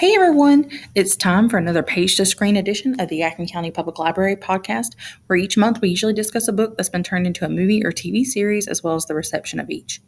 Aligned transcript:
Hey 0.00 0.14
everyone, 0.14 0.70
it's 0.94 1.14
time 1.14 1.50
for 1.50 1.58
another 1.58 1.82
page 1.82 2.16
to 2.16 2.24
screen 2.24 2.56
edition 2.56 2.98
of 2.98 3.10
the 3.10 3.20
Yadkin 3.20 3.52
County 3.52 3.70
Public 3.70 3.98
Library 3.98 4.34
podcast, 4.34 4.96
where 5.26 5.36
each 5.36 5.58
month 5.58 5.82
we 5.82 5.90
usually 5.90 6.14
discuss 6.14 6.48
a 6.48 6.54
book 6.54 6.78
that's 6.78 6.88
been 6.88 7.02
turned 7.02 7.26
into 7.26 7.44
a 7.44 7.50
movie 7.50 7.84
or 7.84 7.92
TV 7.92 8.24
series 8.24 8.66
as 8.66 8.82
well 8.82 8.94
as 8.94 9.04
the 9.04 9.14
reception 9.14 9.60
of 9.60 9.68
each. 9.68 10.00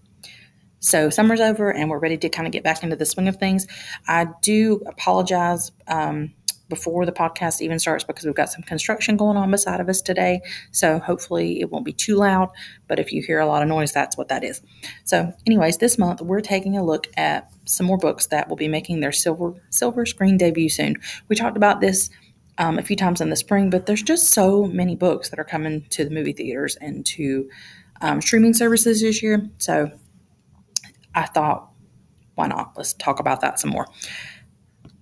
So, 0.80 1.10
summer's 1.10 1.42
over 1.42 1.70
and 1.70 1.90
we're 1.90 1.98
ready 1.98 2.16
to 2.16 2.30
kind 2.30 2.46
of 2.46 2.54
get 2.54 2.64
back 2.64 2.82
into 2.82 2.96
the 2.96 3.04
swing 3.04 3.28
of 3.28 3.36
things. 3.36 3.66
I 4.08 4.28
do 4.40 4.80
apologize 4.86 5.70
um, 5.88 6.32
before 6.72 7.04
the 7.04 7.12
podcast 7.12 7.60
even 7.60 7.78
starts 7.78 8.02
because 8.02 8.24
we've 8.24 8.34
got 8.34 8.48
some 8.48 8.62
construction 8.62 9.14
going 9.14 9.36
on 9.36 9.50
beside 9.50 9.78
of 9.78 9.90
us 9.90 10.00
today. 10.00 10.40
So 10.70 10.98
hopefully 10.98 11.60
it 11.60 11.70
won't 11.70 11.84
be 11.84 11.92
too 11.92 12.16
loud. 12.16 12.48
But 12.88 12.98
if 12.98 13.12
you 13.12 13.20
hear 13.22 13.40
a 13.40 13.46
lot 13.46 13.60
of 13.60 13.68
noise, 13.68 13.92
that's 13.92 14.16
what 14.16 14.28
that 14.28 14.42
is. 14.42 14.62
So, 15.04 15.30
anyways, 15.46 15.76
this 15.76 15.98
month 15.98 16.22
we're 16.22 16.40
taking 16.40 16.78
a 16.78 16.82
look 16.82 17.08
at 17.18 17.52
some 17.66 17.84
more 17.84 17.98
books 17.98 18.28
that 18.28 18.48
will 18.48 18.56
be 18.56 18.68
making 18.68 19.00
their 19.00 19.12
silver 19.12 19.52
silver 19.68 20.06
screen 20.06 20.38
debut 20.38 20.70
soon. 20.70 20.96
We 21.28 21.36
talked 21.36 21.58
about 21.58 21.82
this 21.82 22.08
um, 22.56 22.78
a 22.78 22.82
few 22.82 22.96
times 22.96 23.20
in 23.20 23.28
the 23.28 23.36
spring, 23.36 23.68
but 23.68 23.84
there's 23.84 24.02
just 24.02 24.28
so 24.28 24.64
many 24.64 24.96
books 24.96 25.28
that 25.28 25.38
are 25.38 25.44
coming 25.44 25.84
to 25.90 26.04
the 26.04 26.10
movie 26.10 26.32
theaters 26.32 26.76
and 26.76 27.04
to 27.04 27.50
um, 28.00 28.22
streaming 28.22 28.54
services 28.54 29.02
this 29.02 29.22
year. 29.22 29.46
So 29.58 29.90
I 31.14 31.26
thought, 31.26 31.68
why 32.34 32.46
not? 32.46 32.72
Let's 32.78 32.94
talk 32.94 33.20
about 33.20 33.42
that 33.42 33.60
some 33.60 33.70
more. 33.70 33.86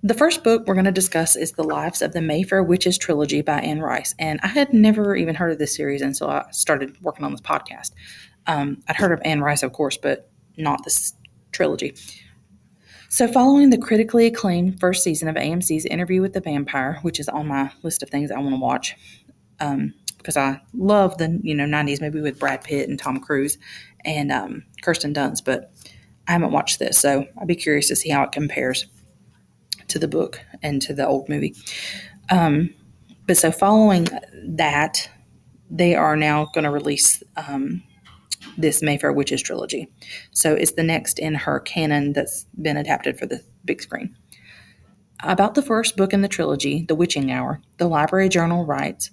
The 0.02 0.14
first 0.14 0.42
book 0.42 0.66
we're 0.66 0.74
going 0.74 0.86
to 0.86 0.92
discuss 0.92 1.36
is 1.36 1.52
The 1.52 1.62
Lives 1.62 2.00
of 2.00 2.14
the 2.14 2.22
Mayfair 2.22 2.62
Witches 2.62 2.96
trilogy 2.96 3.42
by 3.42 3.60
Anne 3.60 3.80
Rice. 3.80 4.14
And 4.18 4.40
I 4.42 4.46
had 4.46 4.72
never 4.72 5.14
even 5.14 5.34
heard 5.34 5.52
of 5.52 5.58
this 5.58 5.76
series 5.76 6.00
until 6.00 6.30
I 6.30 6.46
started 6.52 6.96
working 7.02 7.22
on 7.22 7.32
this 7.32 7.42
podcast. 7.42 7.90
Um, 8.46 8.82
I'd 8.88 8.96
heard 8.96 9.12
of 9.12 9.20
Anne 9.26 9.42
Rice, 9.42 9.62
of 9.62 9.74
course, 9.74 9.98
but 9.98 10.30
not 10.56 10.84
this 10.84 11.12
trilogy. 11.52 11.94
So, 13.10 13.28
following 13.28 13.68
the 13.68 13.76
critically 13.76 14.26
acclaimed 14.26 14.80
first 14.80 15.04
season 15.04 15.28
of 15.28 15.36
AMC's 15.36 15.84
Interview 15.84 16.22
with 16.22 16.32
the 16.32 16.40
Vampire, 16.40 16.98
which 17.02 17.20
is 17.20 17.28
on 17.28 17.48
my 17.48 17.70
list 17.82 18.02
of 18.02 18.08
things 18.08 18.30
I 18.30 18.38
want 18.38 18.54
to 18.54 18.60
watch, 18.60 18.96
um, 19.58 19.92
because 20.16 20.36
I 20.36 20.62
love 20.72 21.18
the 21.18 21.40
you 21.42 21.54
know 21.54 21.64
'90s 21.64 22.00
movie 22.00 22.20
with 22.20 22.38
Brad 22.38 22.62
Pitt 22.62 22.88
and 22.88 22.98
Tom 22.98 23.18
Cruise 23.18 23.58
and 24.04 24.30
um, 24.30 24.62
Kirsten 24.80 25.12
Dunst, 25.12 25.44
but 25.44 25.72
I 26.28 26.32
haven't 26.32 26.52
watched 26.52 26.78
this, 26.78 26.98
so 26.98 27.26
I'd 27.38 27.48
be 27.48 27.56
curious 27.56 27.88
to 27.88 27.96
see 27.96 28.10
how 28.10 28.22
it 28.22 28.32
compares 28.32 28.86
to 29.90 29.98
the 29.98 30.08
book 30.08 30.40
and 30.62 30.80
to 30.82 30.94
the 30.94 31.06
old 31.06 31.28
movie. 31.28 31.54
Um, 32.30 32.74
but 33.26 33.36
so 33.36 33.52
following 33.52 34.08
that, 34.44 35.08
they 35.70 35.94
are 35.94 36.16
now 36.16 36.46
going 36.46 36.64
to 36.64 36.70
release 36.70 37.22
um, 37.36 37.82
this 38.56 38.82
Mayfair 38.82 39.12
Witches 39.12 39.42
trilogy. 39.42 39.88
So 40.32 40.54
it's 40.54 40.72
the 40.72 40.82
next 40.82 41.18
in 41.18 41.34
her 41.34 41.60
canon 41.60 42.12
that's 42.12 42.46
been 42.60 42.76
adapted 42.76 43.18
for 43.18 43.26
the 43.26 43.42
big 43.64 43.82
screen. 43.82 44.16
About 45.22 45.54
the 45.54 45.62
first 45.62 45.96
book 45.96 46.12
in 46.12 46.22
the 46.22 46.28
trilogy, 46.28 46.84
The 46.88 46.94
Witching 46.94 47.30
Hour, 47.30 47.60
the 47.76 47.88
Library 47.88 48.28
Journal 48.28 48.64
writes, 48.64 49.10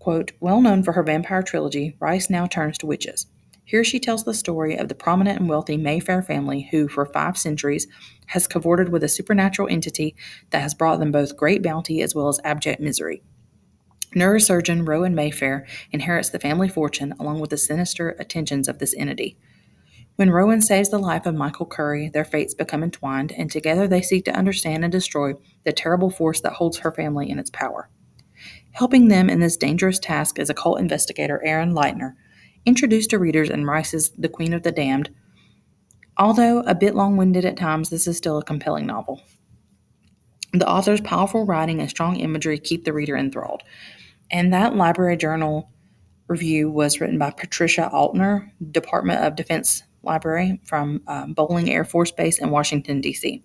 quote, 0.00 0.32
Well 0.40 0.60
known 0.60 0.82
for 0.82 0.92
her 0.92 1.04
vampire 1.04 1.42
trilogy, 1.42 1.96
Rice 2.00 2.28
now 2.28 2.46
turns 2.46 2.78
to 2.78 2.86
witches. 2.86 3.26
Here 3.66 3.82
she 3.82 3.98
tells 3.98 4.22
the 4.22 4.32
story 4.32 4.76
of 4.76 4.88
the 4.88 4.94
prominent 4.94 5.40
and 5.40 5.48
wealthy 5.48 5.76
Mayfair 5.76 6.22
family 6.22 6.68
who, 6.70 6.86
for 6.86 7.04
five 7.04 7.36
centuries, 7.36 7.88
has 8.26 8.46
cavorted 8.46 8.90
with 8.90 9.02
a 9.02 9.08
supernatural 9.08 9.68
entity 9.68 10.14
that 10.50 10.62
has 10.62 10.72
brought 10.72 11.00
them 11.00 11.10
both 11.10 11.36
great 11.36 11.64
bounty 11.64 12.00
as 12.00 12.14
well 12.14 12.28
as 12.28 12.38
abject 12.44 12.80
misery. 12.80 13.24
Neurosurgeon 14.14 14.86
Rowan 14.86 15.16
Mayfair 15.16 15.66
inherits 15.90 16.30
the 16.30 16.38
family 16.38 16.68
fortune 16.68 17.12
along 17.18 17.40
with 17.40 17.50
the 17.50 17.56
sinister 17.56 18.10
attentions 18.20 18.68
of 18.68 18.78
this 18.78 18.94
entity. 18.96 19.36
When 20.14 20.30
Rowan 20.30 20.62
saves 20.62 20.90
the 20.90 20.98
life 20.98 21.26
of 21.26 21.34
Michael 21.34 21.66
Curry, 21.66 22.08
their 22.08 22.24
fates 22.24 22.54
become 22.54 22.84
entwined, 22.84 23.32
and 23.32 23.50
together 23.50 23.88
they 23.88 24.00
seek 24.00 24.24
to 24.26 24.36
understand 24.36 24.84
and 24.84 24.92
destroy 24.92 25.34
the 25.64 25.72
terrible 25.72 26.08
force 26.08 26.40
that 26.42 26.54
holds 26.54 26.78
her 26.78 26.92
family 26.92 27.28
in 27.28 27.40
its 27.40 27.50
power. 27.50 27.90
Helping 28.70 29.08
them 29.08 29.28
in 29.28 29.40
this 29.40 29.56
dangerous 29.56 29.98
task 29.98 30.38
is 30.38 30.48
occult 30.48 30.78
investigator 30.78 31.44
Aaron 31.44 31.74
Lightner, 31.74 32.12
introduced 32.66 33.10
to 33.10 33.18
readers 33.18 33.48
in 33.48 33.64
Rice's 33.64 34.10
The 34.10 34.28
Queen 34.28 34.52
of 34.52 34.62
the 34.62 34.72
Damned. 34.72 35.10
Although 36.18 36.60
a 36.60 36.74
bit 36.74 36.94
long 36.94 37.16
winded 37.16 37.44
at 37.44 37.56
times, 37.56 37.90
this 37.90 38.06
is 38.06 38.16
still 38.16 38.38
a 38.38 38.44
compelling 38.44 38.86
novel. 38.86 39.22
The 40.52 40.68
author's 40.68 41.00
powerful 41.00 41.46
writing 41.46 41.80
and 41.80 41.88
strong 41.88 42.16
imagery 42.16 42.58
keep 42.58 42.84
the 42.84 42.92
reader 42.92 43.16
enthralled. 43.16 43.62
And 44.30 44.52
that 44.52 44.74
Library 44.74 45.16
Journal 45.16 45.70
review 46.28 46.70
was 46.70 47.00
written 47.00 47.18
by 47.18 47.30
Patricia 47.30 47.90
Altner, 47.92 48.50
Department 48.72 49.22
of 49.22 49.36
Defense 49.36 49.82
Library 50.02 50.60
from 50.64 51.02
um, 51.06 51.34
Bolling 51.34 51.70
Air 51.70 51.84
Force 51.84 52.10
Base 52.10 52.38
in 52.38 52.50
Washington, 52.50 53.00
D.C. 53.00 53.42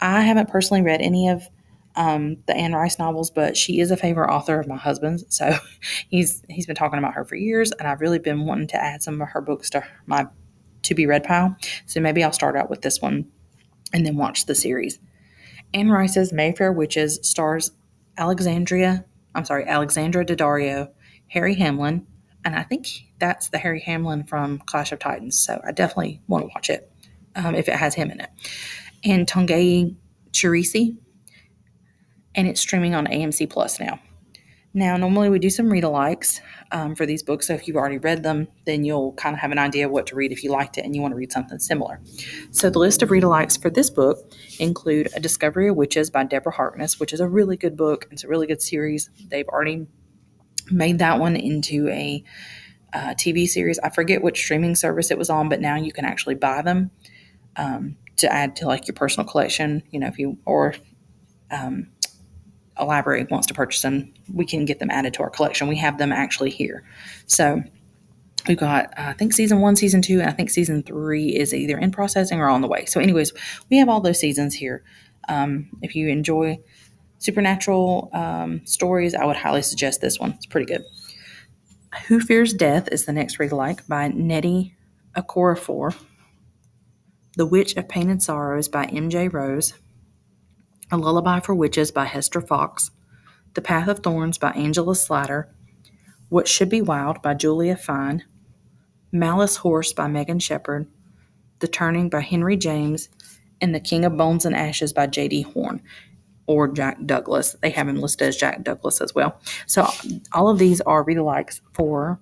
I 0.00 0.22
haven't 0.22 0.48
personally 0.48 0.82
read 0.82 1.00
any 1.00 1.28
of 1.28 1.48
um, 1.98 2.36
the 2.46 2.56
Anne 2.56 2.74
Rice 2.74 2.98
novels, 2.98 3.28
but 3.28 3.56
she 3.56 3.80
is 3.80 3.90
a 3.90 3.96
favorite 3.96 4.32
author 4.32 4.58
of 4.60 4.68
my 4.68 4.76
husband's. 4.76 5.24
So 5.28 5.58
he's 6.08 6.42
he's 6.48 6.64
been 6.64 6.76
talking 6.76 6.98
about 6.98 7.14
her 7.14 7.24
for 7.24 7.34
years, 7.34 7.72
and 7.72 7.86
I've 7.86 8.00
really 8.00 8.20
been 8.20 8.46
wanting 8.46 8.68
to 8.68 8.76
add 8.76 9.02
some 9.02 9.20
of 9.20 9.28
her 9.28 9.40
books 9.40 9.68
to 9.70 9.82
my 10.06 10.26
to 10.82 10.94
be 10.94 11.06
read 11.06 11.24
pile. 11.24 11.56
So 11.86 12.00
maybe 12.00 12.22
I'll 12.22 12.32
start 12.32 12.56
out 12.56 12.70
with 12.70 12.82
this 12.82 13.02
one 13.02 13.26
and 13.92 14.06
then 14.06 14.16
watch 14.16 14.46
the 14.46 14.54
series. 14.54 15.00
Anne 15.74 15.90
Rice's 15.90 16.32
Mayfair 16.32 16.72
Witches 16.72 17.18
stars 17.22 17.72
Alexandria, 18.16 19.04
I'm 19.34 19.44
sorry, 19.44 19.66
Alexandra 19.66 20.24
Daddario, 20.24 20.90
Harry 21.28 21.54
Hamlin, 21.54 22.06
and 22.44 22.54
I 22.54 22.62
think 22.62 22.86
that's 23.18 23.48
the 23.48 23.58
Harry 23.58 23.80
Hamlin 23.80 24.24
from 24.24 24.58
Clash 24.60 24.92
of 24.92 25.00
Titans. 25.00 25.38
So 25.38 25.60
I 25.66 25.72
definitely 25.72 26.22
want 26.28 26.44
to 26.44 26.50
watch 26.54 26.70
it 26.70 26.90
um, 27.34 27.56
if 27.56 27.68
it 27.68 27.74
has 27.74 27.94
him 27.94 28.10
in 28.10 28.20
it. 28.20 28.30
And 29.04 29.26
Tongayi 29.26 29.96
Chirisa, 30.32 30.96
and 32.38 32.46
it's 32.46 32.60
streaming 32.60 32.94
on 32.94 33.06
AMC 33.08 33.50
Plus 33.50 33.80
now. 33.80 33.98
Now, 34.72 34.96
normally 34.96 35.28
we 35.28 35.40
do 35.40 35.50
some 35.50 35.68
read 35.70 35.82
alikes 35.82 36.40
um, 36.70 36.94
for 36.94 37.04
these 37.04 37.20
books. 37.20 37.48
So 37.48 37.54
if 37.54 37.66
you've 37.66 37.76
already 37.76 37.98
read 37.98 38.22
them, 38.22 38.46
then 38.64 38.84
you'll 38.84 39.12
kind 39.14 39.34
of 39.34 39.40
have 39.40 39.50
an 39.50 39.58
idea 39.58 39.86
of 39.86 39.90
what 39.90 40.06
to 40.06 40.14
read 40.14 40.30
if 40.30 40.44
you 40.44 40.52
liked 40.52 40.78
it 40.78 40.84
and 40.84 40.94
you 40.94 41.02
want 41.02 41.10
to 41.12 41.16
read 41.16 41.32
something 41.32 41.58
similar. 41.58 42.00
So 42.52 42.70
the 42.70 42.78
list 42.78 43.02
of 43.02 43.10
read 43.10 43.24
alikes 43.24 43.60
for 43.60 43.70
this 43.70 43.90
book 43.90 44.30
include 44.60 45.08
A 45.16 45.20
Discovery 45.20 45.68
of 45.68 45.74
Witches 45.74 46.10
by 46.10 46.22
Deborah 46.22 46.52
Harkness, 46.52 47.00
which 47.00 47.12
is 47.12 47.18
a 47.18 47.26
really 47.26 47.56
good 47.56 47.76
book. 47.76 48.06
It's 48.12 48.22
a 48.22 48.28
really 48.28 48.46
good 48.46 48.62
series. 48.62 49.10
They've 49.26 49.48
already 49.48 49.88
made 50.70 51.00
that 51.00 51.18
one 51.18 51.34
into 51.34 51.88
a 51.88 52.22
uh, 52.92 53.14
TV 53.14 53.48
series. 53.48 53.80
I 53.80 53.90
forget 53.90 54.22
which 54.22 54.38
streaming 54.38 54.76
service 54.76 55.10
it 55.10 55.18
was 55.18 55.28
on, 55.28 55.48
but 55.48 55.60
now 55.60 55.74
you 55.74 55.92
can 55.92 56.04
actually 56.04 56.36
buy 56.36 56.62
them 56.62 56.92
um, 57.56 57.96
to 58.18 58.32
add 58.32 58.54
to 58.56 58.66
like 58.68 58.86
your 58.86 58.94
personal 58.94 59.28
collection. 59.28 59.82
You 59.90 59.98
know, 59.98 60.06
if 60.06 60.20
you 60.20 60.38
or 60.44 60.76
um, 61.50 61.88
a 62.78 62.84
library 62.84 63.26
wants 63.30 63.46
to 63.48 63.54
purchase 63.54 63.82
them, 63.82 64.12
we 64.32 64.46
can 64.46 64.64
get 64.64 64.78
them 64.78 64.90
added 64.90 65.14
to 65.14 65.22
our 65.22 65.30
collection. 65.30 65.68
We 65.68 65.76
have 65.76 65.98
them 65.98 66.12
actually 66.12 66.50
here. 66.50 66.84
So 67.26 67.62
we've 68.46 68.58
got, 68.58 68.86
uh, 68.98 69.08
I 69.08 69.12
think, 69.14 69.32
season 69.32 69.60
one, 69.60 69.76
season 69.76 70.02
two, 70.02 70.20
and 70.20 70.28
I 70.28 70.32
think 70.32 70.50
season 70.50 70.82
three 70.82 71.28
is 71.28 71.54
either 71.54 71.78
in 71.78 71.90
processing 71.90 72.40
or 72.40 72.48
on 72.48 72.60
the 72.60 72.68
way. 72.68 72.84
So, 72.86 73.00
anyways, 73.00 73.32
we 73.70 73.78
have 73.78 73.88
all 73.88 74.00
those 74.00 74.18
seasons 74.18 74.54
here. 74.54 74.82
Um, 75.28 75.68
if 75.82 75.94
you 75.94 76.08
enjoy 76.08 76.58
supernatural 77.18 78.10
um, 78.12 78.64
stories, 78.64 79.14
I 79.14 79.24
would 79.24 79.36
highly 79.36 79.62
suggest 79.62 80.00
this 80.00 80.18
one. 80.18 80.32
It's 80.32 80.46
pretty 80.46 80.66
good. 80.66 80.82
Who 82.06 82.20
Fears 82.20 82.52
Death 82.52 82.88
is 82.92 83.04
the 83.04 83.12
next 83.12 83.38
read 83.38 83.52
alike 83.52 83.86
by 83.86 84.08
Nnedi 84.10 84.74
Okorafor. 85.16 85.96
The 87.36 87.46
Witch 87.46 87.76
of 87.76 87.88
Pain 87.88 88.10
and 88.10 88.22
Sorrows 88.22 88.68
by 88.68 88.84
M.J. 88.86 89.28
Rose. 89.28 89.74
A 90.90 90.96
Lullaby 90.96 91.40
for 91.40 91.54
Witches 91.54 91.90
by 91.90 92.06
Hester 92.06 92.40
Fox, 92.40 92.92
The 93.52 93.60
Path 93.60 93.88
of 93.88 93.98
Thorns 93.98 94.38
by 94.38 94.52
Angela 94.52 94.94
Slatter, 94.94 95.54
What 96.30 96.48
Should 96.48 96.70
Be 96.70 96.80
Wild 96.80 97.20
by 97.20 97.34
Julia 97.34 97.76
Fine, 97.76 98.24
Malice 99.12 99.58
House 99.58 99.92
by 99.92 100.08
Megan 100.08 100.38
Shepherd, 100.38 100.86
The 101.58 101.68
Turning 101.68 102.08
by 102.08 102.20
Henry 102.20 102.56
James, 102.56 103.10
and 103.60 103.74
The 103.74 103.80
King 103.80 104.06
of 104.06 104.16
Bones 104.16 104.46
and 104.46 104.56
Ashes 104.56 104.94
by 104.94 105.06
J.D. 105.08 105.42
Horn 105.42 105.82
or 106.46 106.68
Jack 106.68 107.04
Douglas. 107.04 107.54
They 107.60 107.68
have 107.68 107.86
him 107.86 108.00
listed 108.00 108.28
as 108.28 108.38
Jack 108.38 108.62
Douglas 108.62 109.02
as 109.02 109.14
well. 109.14 109.38
So 109.66 109.86
all 110.32 110.48
of 110.48 110.58
these 110.58 110.80
are 110.80 111.04
read 111.04 111.18
alikes 111.18 111.60
for 111.74 112.18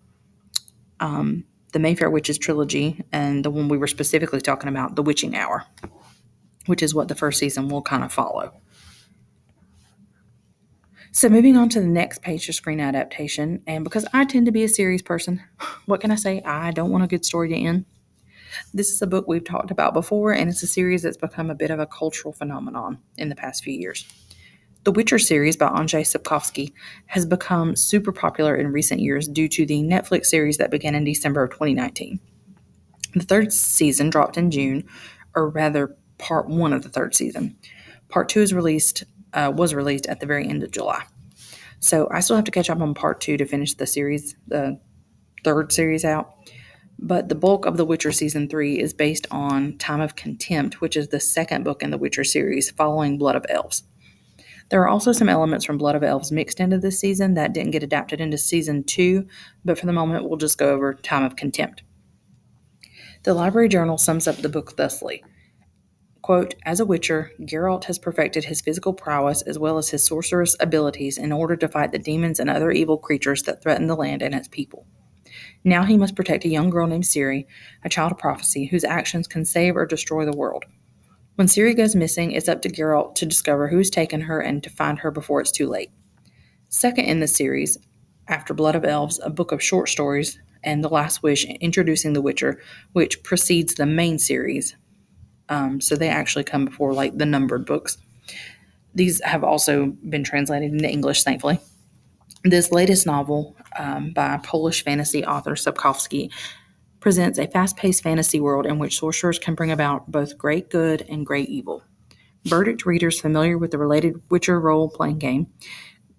um, 0.98 1.44
the 1.72 1.78
Mayfair 1.78 2.10
Witches 2.10 2.36
trilogy 2.36 3.04
and 3.12 3.44
the 3.44 3.50
one 3.50 3.68
we 3.68 3.78
were 3.78 3.86
specifically 3.86 4.40
talking 4.40 4.68
about, 4.68 4.96
The 4.96 5.02
Witching 5.04 5.36
Hour 5.36 5.64
which 6.66 6.82
is 6.82 6.94
what 6.94 7.08
the 7.08 7.14
first 7.14 7.38
season 7.38 7.68
will 7.68 7.82
kind 7.82 8.04
of 8.04 8.12
follow. 8.12 8.52
So, 11.16 11.30
moving 11.30 11.56
on 11.56 11.70
to 11.70 11.80
the 11.80 11.86
next 11.86 12.20
page 12.20 12.46
of 12.50 12.54
screen 12.54 12.78
adaptation, 12.78 13.62
and 13.66 13.84
because 13.84 14.04
I 14.12 14.26
tend 14.26 14.44
to 14.44 14.52
be 14.52 14.64
a 14.64 14.68
series 14.68 15.00
person, 15.00 15.42
what 15.86 16.02
can 16.02 16.10
I 16.10 16.14
say? 16.14 16.42
I 16.42 16.72
don't 16.72 16.90
want 16.90 17.04
a 17.04 17.06
good 17.06 17.24
story 17.24 17.48
to 17.48 17.54
end. 17.54 17.86
This 18.74 18.90
is 18.90 19.00
a 19.00 19.06
book 19.06 19.26
we've 19.26 19.42
talked 19.42 19.70
about 19.70 19.94
before, 19.94 20.32
and 20.32 20.50
it's 20.50 20.62
a 20.62 20.66
series 20.66 21.00
that's 21.00 21.16
become 21.16 21.48
a 21.48 21.54
bit 21.54 21.70
of 21.70 21.80
a 21.80 21.86
cultural 21.86 22.34
phenomenon 22.34 22.98
in 23.16 23.30
the 23.30 23.34
past 23.34 23.64
few 23.64 23.72
years. 23.72 24.04
The 24.84 24.92
Witcher 24.92 25.18
series 25.18 25.56
by 25.56 25.68
Andrzej 25.68 26.02
Sapkowski 26.02 26.74
has 27.06 27.24
become 27.24 27.76
super 27.76 28.12
popular 28.12 28.54
in 28.54 28.70
recent 28.70 29.00
years 29.00 29.26
due 29.26 29.48
to 29.48 29.64
the 29.64 29.80
Netflix 29.80 30.26
series 30.26 30.58
that 30.58 30.70
began 30.70 30.94
in 30.94 31.04
December 31.04 31.44
of 31.44 31.50
2019. 31.50 32.20
The 33.14 33.24
third 33.24 33.54
season 33.54 34.10
dropped 34.10 34.36
in 34.36 34.50
June, 34.50 34.84
or 35.34 35.48
rather, 35.48 35.96
part 36.18 36.46
one 36.50 36.74
of 36.74 36.82
the 36.82 36.90
third 36.90 37.14
season. 37.14 37.56
Part 38.10 38.28
two 38.28 38.42
is 38.42 38.52
released 38.52 39.04
uh, 39.36 39.52
was 39.54 39.74
released 39.74 40.06
at 40.06 40.18
the 40.18 40.26
very 40.26 40.48
end 40.48 40.64
of 40.64 40.72
July. 40.72 41.04
So 41.78 42.08
I 42.10 42.20
still 42.20 42.36
have 42.36 42.46
to 42.46 42.50
catch 42.50 42.70
up 42.70 42.80
on 42.80 42.94
part 42.94 43.20
two 43.20 43.36
to 43.36 43.44
finish 43.44 43.74
the 43.74 43.86
series, 43.86 44.34
the 44.48 44.80
third 45.44 45.72
series 45.72 46.04
out. 46.04 46.34
But 46.98 47.28
the 47.28 47.34
bulk 47.34 47.66
of 47.66 47.76
The 47.76 47.84
Witcher 47.84 48.10
season 48.10 48.48
three 48.48 48.80
is 48.80 48.94
based 48.94 49.26
on 49.30 49.76
Time 49.76 50.00
of 50.00 50.16
Contempt, 50.16 50.80
which 50.80 50.96
is 50.96 51.08
the 51.08 51.20
second 51.20 51.62
book 51.62 51.82
in 51.82 51.90
the 51.90 51.98
Witcher 51.98 52.24
series, 52.24 52.70
following 52.70 53.18
Blood 53.18 53.36
of 53.36 53.44
Elves. 53.50 53.82
There 54.70 54.82
are 54.82 54.88
also 54.88 55.12
some 55.12 55.28
elements 55.28 55.66
from 55.66 55.76
Blood 55.76 55.94
of 55.94 56.02
Elves 56.02 56.32
mixed 56.32 56.58
into 56.58 56.78
this 56.78 56.98
season 56.98 57.34
that 57.34 57.52
didn't 57.52 57.72
get 57.72 57.82
adapted 57.82 58.20
into 58.20 58.38
season 58.38 58.82
two, 58.82 59.26
but 59.64 59.78
for 59.78 59.84
the 59.84 59.92
moment, 59.92 60.26
we'll 60.26 60.38
just 60.38 60.58
go 60.58 60.70
over 60.72 60.94
Time 60.94 61.22
of 61.22 61.36
Contempt. 61.36 61.82
The 63.24 63.34
Library 63.34 63.68
Journal 63.68 63.98
sums 63.98 64.26
up 64.26 64.36
the 64.36 64.48
book 64.48 64.76
thusly 64.76 65.22
quote, 66.26 66.56
As 66.64 66.80
a 66.80 66.84
witcher, 66.84 67.30
Geralt 67.42 67.84
has 67.84 68.00
perfected 68.00 68.42
his 68.42 68.60
physical 68.60 68.92
prowess 68.92 69.42
as 69.42 69.60
well 69.60 69.78
as 69.78 69.90
his 69.90 70.02
sorcerous 70.02 70.56
abilities 70.58 71.18
in 71.18 71.30
order 71.30 71.54
to 71.54 71.68
fight 71.68 71.92
the 71.92 72.00
demons 72.00 72.40
and 72.40 72.50
other 72.50 72.72
evil 72.72 72.98
creatures 72.98 73.44
that 73.44 73.62
threaten 73.62 73.86
the 73.86 73.94
land 73.94 74.22
and 74.22 74.34
its 74.34 74.48
people. 74.48 74.88
Now 75.62 75.84
he 75.84 75.96
must 75.96 76.16
protect 76.16 76.44
a 76.44 76.48
young 76.48 76.68
girl 76.68 76.88
named 76.88 77.04
Ciri, 77.04 77.46
a 77.84 77.88
child 77.88 78.10
of 78.10 78.18
prophecy, 78.18 78.66
whose 78.66 78.82
actions 78.82 79.28
can 79.28 79.44
save 79.44 79.76
or 79.76 79.86
destroy 79.86 80.24
the 80.24 80.36
world. 80.36 80.64
When 81.36 81.46
Ciri 81.46 81.76
goes 81.76 81.94
missing, 81.94 82.32
it's 82.32 82.48
up 82.48 82.60
to 82.62 82.70
Geralt 82.70 83.14
to 83.14 83.24
discover 83.24 83.68
who's 83.68 83.88
taken 83.88 84.22
her 84.22 84.40
and 84.40 84.64
to 84.64 84.70
find 84.70 84.98
her 84.98 85.12
before 85.12 85.40
it's 85.40 85.52
too 85.52 85.68
late. 85.68 85.92
Second 86.68 87.04
in 87.04 87.20
the 87.20 87.28
series, 87.28 87.78
after 88.26 88.52
Blood 88.52 88.74
of 88.74 88.84
Elves, 88.84 89.20
a 89.22 89.30
book 89.30 89.52
of 89.52 89.62
short 89.62 89.88
stories, 89.88 90.40
and 90.64 90.82
The 90.82 90.88
Last 90.88 91.22
Wish, 91.22 91.44
introducing 91.44 92.14
The 92.14 92.20
Witcher, 92.20 92.60
which 92.94 93.22
precedes 93.22 93.74
the 93.74 93.86
main 93.86 94.18
series. 94.18 94.74
Um, 95.48 95.80
so 95.80 95.94
they 95.96 96.08
actually 96.08 96.44
come 96.44 96.64
before 96.64 96.92
like 96.92 97.16
the 97.16 97.26
numbered 97.26 97.66
books. 97.66 97.98
These 98.94 99.22
have 99.22 99.44
also 99.44 99.86
been 100.08 100.24
translated 100.24 100.72
into 100.72 100.88
English, 100.88 101.22
thankfully. 101.22 101.60
This 102.44 102.72
latest 102.72 103.06
novel 103.06 103.56
um, 103.78 104.12
by 104.12 104.38
Polish 104.38 104.84
fantasy 104.84 105.24
author 105.24 105.52
Sapkowski 105.52 106.30
presents 107.00 107.38
a 107.38 107.46
fast 107.46 107.76
paced 107.76 108.02
fantasy 108.02 108.40
world 108.40 108.66
in 108.66 108.78
which 108.78 108.98
sorcerers 108.98 109.38
can 109.38 109.54
bring 109.54 109.70
about 109.70 110.10
both 110.10 110.38
great 110.38 110.70
good 110.70 111.04
and 111.08 111.26
great 111.26 111.48
evil. 111.48 111.82
Verdict 112.44 112.86
readers 112.86 113.20
familiar 113.20 113.58
with 113.58 113.72
the 113.72 113.78
related 113.78 114.20
Witcher 114.30 114.60
role 114.60 114.88
playing 114.88 115.18
game 115.18 115.48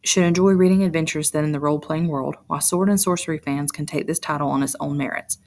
should 0.04 0.24
enjoy 0.24 0.52
reading 0.52 0.84
adventures 0.84 1.30
set 1.30 1.44
in 1.44 1.52
the 1.52 1.60
role 1.60 1.80
playing 1.80 2.08
world, 2.08 2.36
while 2.48 2.62
sword 2.62 2.90
and 2.90 3.00
sorcery 3.00 3.40
fans 3.40 3.72
can 3.72 3.86
take 3.86 4.08
this 4.08 4.20
title 4.20 4.50
on 4.50 4.64
its 4.64 4.76
own 4.80 4.98
merits. 4.98 5.38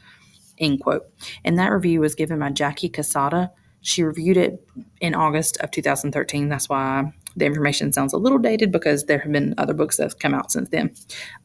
End 0.58 0.80
quote. 0.80 1.04
And 1.44 1.58
that 1.58 1.72
review 1.72 2.00
was 2.00 2.14
given 2.14 2.38
by 2.38 2.50
Jackie 2.50 2.90
Cassada. 2.90 3.50
She 3.82 4.02
reviewed 4.02 4.36
it 4.36 4.66
in 5.00 5.14
August 5.14 5.56
of 5.58 5.70
2013. 5.70 6.48
That's 6.48 6.68
why 6.68 7.12
the 7.36 7.46
information 7.46 7.92
sounds 7.92 8.12
a 8.12 8.18
little 8.18 8.38
dated 8.38 8.72
because 8.72 9.04
there 9.04 9.18
have 9.18 9.32
been 9.32 9.54
other 9.58 9.74
books 9.74 9.96
that 9.96 10.04
have 10.04 10.18
come 10.18 10.34
out 10.34 10.52
since 10.52 10.68
then. 10.70 10.94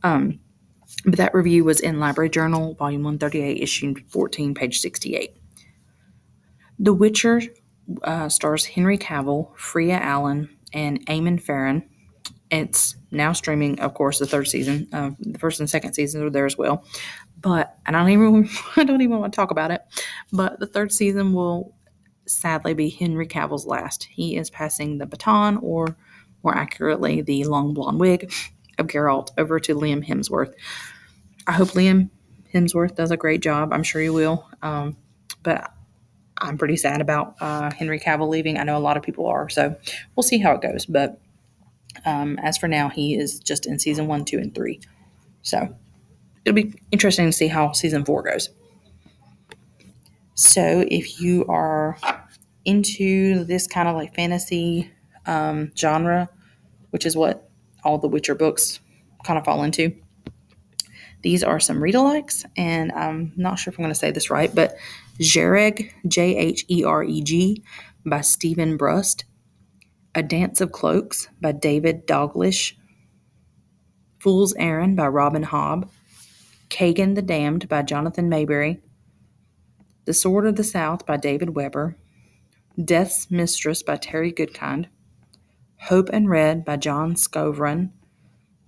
Um, 0.03 0.39
but 1.05 1.17
that 1.17 1.33
review 1.33 1.63
was 1.63 1.79
in 1.79 1.99
Library 1.99 2.29
Journal, 2.29 2.73
Volume 2.75 3.03
138, 3.03 3.61
Issue 3.61 3.95
14, 4.09 4.53
page 4.53 4.79
68. 4.79 5.35
The 6.79 6.93
Witcher 6.93 7.41
uh, 8.03 8.29
stars 8.29 8.65
Henry 8.65 8.97
Cavill, 8.97 9.55
Freya 9.55 9.97
Allan, 9.97 10.49
and 10.73 11.05
Eamon 11.07 11.41
Farren. 11.41 11.87
It's 12.51 12.95
now 13.11 13.33
streaming, 13.33 13.79
of 13.79 13.93
course, 13.93 14.19
the 14.19 14.25
third 14.25 14.47
season. 14.47 14.87
Uh, 14.91 15.11
the 15.19 15.39
first 15.39 15.59
and 15.59 15.69
second 15.69 15.93
seasons 15.93 16.23
are 16.23 16.29
there 16.29 16.45
as 16.45 16.57
well. 16.57 16.85
But 17.39 17.77
I 17.85 17.91
don't 17.91 18.09
even 18.09 18.49
I 18.75 18.83
don't 18.83 19.01
even 19.01 19.19
want 19.19 19.33
to 19.33 19.35
talk 19.35 19.51
about 19.51 19.71
it. 19.71 19.81
But 20.31 20.59
the 20.59 20.67
third 20.67 20.91
season 20.91 21.33
will 21.33 21.74
sadly 22.25 22.73
be 22.73 22.89
Henry 22.89 23.27
Cavill's 23.27 23.65
last. 23.65 24.05
He 24.05 24.37
is 24.37 24.49
passing 24.49 24.97
the 24.97 25.05
baton, 25.05 25.57
or 25.57 25.95
more 26.43 26.55
accurately, 26.55 27.21
the 27.21 27.43
long 27.45 27.73
blonde 27.73 27.99
wig 27.99 28.31
of 28.77 28.87
Geralt 28.87 29.31
over 29.37 29.59
to 29.59 29.75
Liam 29.75 30.05
Hemsworth. 30.05 30.53
I 31.47 31.53
hope 31.53 31.69
Liam 31.69 32.09
Hemsworth 32.53 32.95
does 32.95 33.11
a 33.11 33.17
great 33.17 33.41
job. 33.41 33.73
I'm 33.73 33.83
sure 33.83 34.01
he 34.01 34.09
will. 34.09 34.47
Um, 34.61 34.97
but 35.43 35.71
I'm 36.37 36.57
pretty 36.57 36.77
sad 36.77 37.01
about 37.01 37.35
uh, 37.39 37.71
Henry 37.71 37.99
Cavill 37.99 38.29
leaving. 38.29 38.57
I 38.57 38.63
know 38.63 38.77
a 38.77 38.79
lot 38.79 38.97
of 38.97 39.03
people 39.03 39.27
are, 39.27 39.49
so 39.49 39.75
we'll 40.15 40.23
see 40.23 40.37
how 40.37 40.53
it 40.53 40.61
goes. 40.61 40.85
But 40.85 41.19
um, 42.05 42.37
as 42.39 42.57
for 42.57 42.67
now, 42.67 42.89
he 42.89 43.15
is 43.15 43.39
just 43.39 43.65
in 43.65 43.79
season 43.79 44.07
one, 44.07 44.25
two, 44.25 44.37
and 44.37 44.53
three. 44.53 44.81
So 45.41 45.75
it'll 46.43 46.55
be 46.55 46.73
interesting 46.91 47.27
to 47.27 47.31
see 47.31 47.47
how 47.47 47.71
season 47.71 48.03
four 48.05 48.23
goes. 48.23 48.49
So 50.35 50.85
if 50.89 51.21
you 51.21 51.45
are 51.47 51.97
into 52.65 53.45
this 53.45 53.67
kind 53.67 53.87
of 53.87 53.95
like 53.95 54.13
fantasy 54.15 54.91
um, 55.25 55.71
genre, 55.77 56.29
which 56.89 57.05
is 57.05 57.15
what 57.15 57.49
all 57.83 57.97
the 57.97 58.07
Witcher 58.07 58.35
books 58.35 58.79
kind 59.23 59.39
of 59.39 59.45
fall 59.45 59.63
into, 59.63 59.95
these 61.21 61.43
are 61.43 61.59
some 61.59 61.81
read 61.81 61.95
alikes, 61.95 62.45
and 62.55 62.91
I'm 62.91 63.33
not 63.35 63.57
sure 63.57 63.71
if 63.71 63.79
I'm 63.79 63.83
going 63.83 63.93
to 63.93 63.99
say 63.99 64.11
this 64.11 64.29
right, 64.29 64.53
but 64.53 64.75
Jhereg, 65.19 65.91
J 66.07 66.37
H 66.37 66.65
E 66.69 66.83
R 66.83 67.03
E 67.03 67.21
G, 67.21 67.63
by 68.05 68.21
Steven 68.21 68.77
Brust, 68.77 69.25
A 70.13 70.21
Dance 70.21 70.61
of 70.61 70.71
Cloaks 70.71 71.27
by 71.41 71.53
David 71.53 72.05
Dalglish, 72.05 72.73
Fool's 74.19 74.53
Errand 74.55 74.97
by 74.97 75.07
Robin 75.07 75.45
Hobb, 75.45 75.89
Kagen 76.69 77.15
the 77.15 77.21
Damned 77.21 77.67
by 77.69 77.81
Jonathan 77.81 78.29
Maberry, 78.29 78.81
the 80.05 80.13
Sword 80.13 80.45
of 80.45 80.55
the 80.55 80.63
South 80.63 81.05
by 81.05 81.17
David 81.17 81.55
Weber, 81.55 81.97
Death's 82.83 83.29
Mistress 83.29 83.83
by 83.83 83.97
Terry 83.97 84.31
Goodkind, 84.31 84.87
Hope 85.81 86.09
and 86.13 86.29
Red 86.29 86.63
by 86.63 86.77
Jon 86.77 87.15
Skovron, 87.15 87.91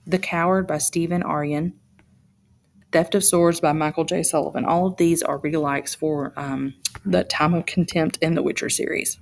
The 0.06 0.20
Coward 0.20 0.68
by 0.68 0.78
Stephen 0.80 1.24
Aryan, 1.24 1.74
Theft 2.92 3.16
of 3.16 3.24
Swords 3.24 3.60
by 3.60 3.74
Michael 3.74 4.06
J. 4.06 4.24
Sullivan. 4.24 4.66
All 4.66 4.88
of 4.88 4.98
these 4.98 5.22
are 5.22 5.40
relikes 5.40 5.96
for 5.96 6.34
um, 6.38 6.74
the 7.06 7.24
Time 7.26 7.54
of 7.54 7.66
Contempt 7.66 8.18
in 8.22 8.34
the 8.36 8.42
Witcher 8.42 8.70
series. 8.70 9.20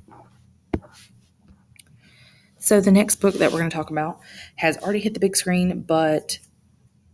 So 2.60 2.80
the 2.80 2.92
next 2.92 3.18
book 3.18 3.36
that 3.36 3.52
we're 3.52 3.60
going 3.60 3.70
to 3.70 3.76
talk 3.76 3.92
about 3.92 4.20
has 4.56 4.78
already 4.78 5.00
hit 5.00 5.14
the 5.14 5.20
big 5.20 5.36
screen, 5.36 5.82
but 5.82 6.40